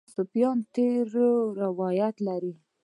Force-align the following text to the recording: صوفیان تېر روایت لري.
صوفیان 0.15 0.57
تېر 0.75 1.05
روایت 1.61 2.15
لري. 2.27 2.53